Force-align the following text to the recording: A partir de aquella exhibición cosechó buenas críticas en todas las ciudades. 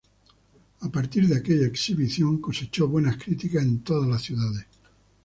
A 0.79 0.91
partir 0.91 1.27
de 1.27 1.35
aquella 1.35 1.67
exhibición 1.67 2.39
cosechó 2.41 2.87
buenas 2.87 3.17
críticas 3.17 3.61
en 3.61 3.83
todas 3.83 4.09
las 4.09 4.23
ciudades. 4.23 4.65